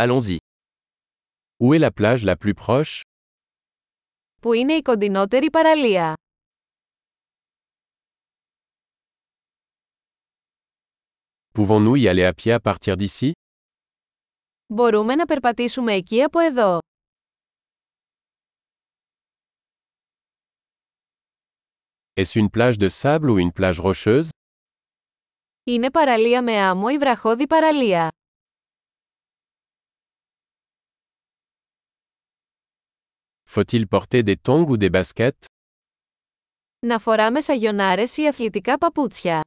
[0.00, 0.38] Allons-y.
[1.58, 3.00] Où est la plage la plus proche
[4.40, 6.14] Πού είναι η κοντινότερη παραλία?
[11.54, 13.30] Pouvons-nous y aller à pied à partir d'ici
[14.66, 16.78] Μπορούμε να περπατήσουμε εκεί από εδώ.
[22.14, 24.28] Est-ce une plage de sable ou une plage rocheuse
[25.64, 28.08] Είναι παραλία με άμμο ή βραχώδη παραλία.
[33.49, 35.45] Faut-il porter des tongs ou des baskets
[36.79, 39.41] Να φοράμε σαγιονάρες ή αθλητικά παπούτσια.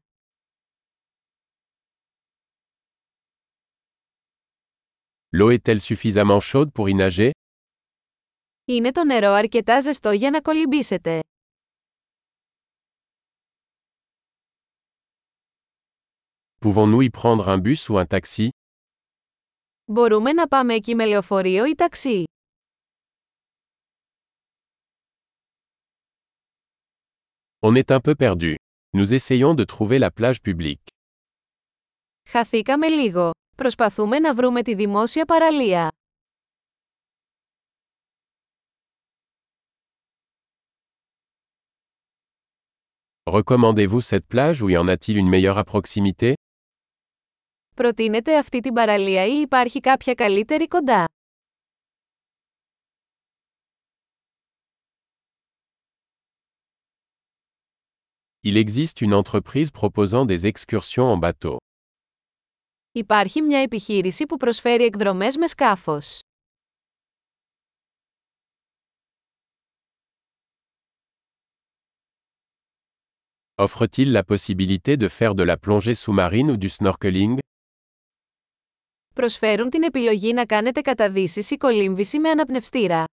[5.32, 7.30] L'eau est-elle suffisamment chaude pour y nager
[8.64, 11.20] Είναι το νερό αρκετά ζεστό για να κολυμπήσετε.
[16.60, 18.48] Pouvons-nous y prendre un bus ou un taxi
[19.84, 22.24] Μπορούμε να πάμε εκεί με λεωφορείο ή ταξί.
[27.62, 28.54] On est un peu perdu.
[28.96, 30.86] Nous essayons de trouver la plage publique.
[32.28, 33.30] Χαθήκαμε λίγο.
[33.56, 35.90] Προσπαθούμε να βρούμε τη δημόσια παραλία.
[43.26, 46.32] Recommandez-vous cette plage ou y en a-t-il une meilleure à proximité
[47.76, 51.04] Προτείνετε αυτή την παραλία ή υπάρχει κάποια καλύτερη κοντά.
[58.42, 61.56] Il existe une entreprise proposant des excursions en bateau.
[62.92, 66.18] Υπάρχει μια επιχείρηση που προσφέρει εκδρομές με σκάφος.
[73.58, 77.38] Offre-t-il la possibilité de faire de la plongée sous-marine ou du snorkeling
[79.14, 83.04] Προσφέρουν την επιλογή να κάνετε καταδύσεις ή κολύμβηση με αναπνευστήρα.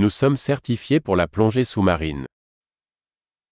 [0.00, 2.24] Nous sommes certifiés pour la plongée sous-marine.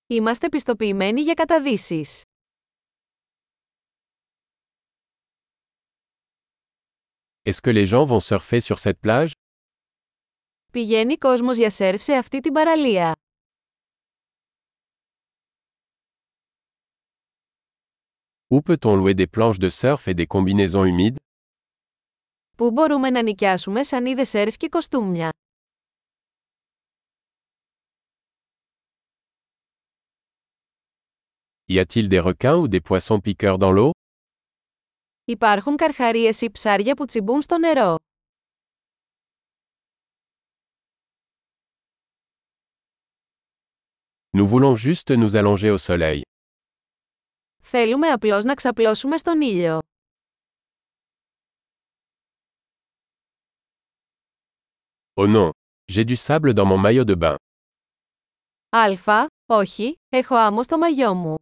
[0.06, 2.22] Είμαστε πιστοποιημένοι για καταδύσεις.
[7.42, 9.30] Est-ce que les gens vont surfer sur cette plage
[10.72, 13.14] Πηγαίνει κόσμος για σερφ σε αυτή την παραλία.
[18.50, 21.16] Où peut-on louer des planches de surf et des combinaisons humides
[22.56, 25.28] Πού μπορούμε να νοικιάσουμε σανίδες σερφ και κοστούμια.
[31.72, 33.90] Y a-t-il des requins ou des poissons piqueurs dans l'eau
[35.24, 37.96] Υπάρχουν καρχαρίες ή ψάρια που τσιμπούν στο νερό.
[44.36, 46.20] Nous voulons juste nous allonger au soleil.
[47.62, 49.78] Θέλουμε απλώς να ξαπλώσουμε στον ήλιο.
[55.14, 55.50] Oh non
[55.92, 57.36] J'ai du sable dans mon maillot de bain.
[58.68, 61.41] Αλφα, όχι, έχω άμμο στο μαγιό μου.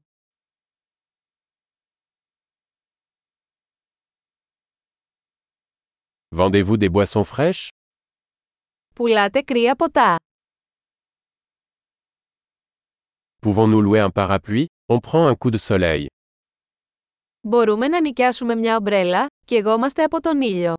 [6.31, 7.69] Vendez-vous des boissons fraîches
[8.95, 10.17] Πουλάτε κρύα ποτά.
[13.43, 16.07] Pouvons-nous louer un parapluie On prend un coup de soleil.
[17.41, 20.75] Μπορούμε να νοικιάσουμε μια ομπρέλα, και εγώμαστε από τον ήλιο.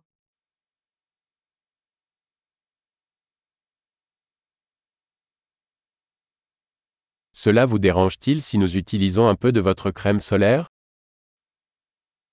[7.32, 10.66] Cela vous dérange-t-il si nous utilisons un peu de votre crème solaire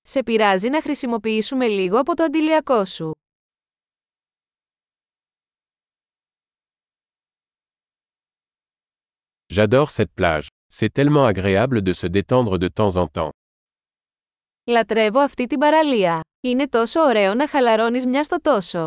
[0.02, 3.12] Σε πειράζει να χρησιμοποιήσουμε λίγο από το αντιλιακό σου.
[9.54, 10.46] J'adore cette plage.
[10.72, 13.28] C'est tellement agréable de se détendre de temps en temps.
[14.64, 16.20] Λατρεύω αυτή την παραλία.
[16.40, 18.86] Είναι τόσο ωραίο να χαλαρώνεις μια στο τόσο.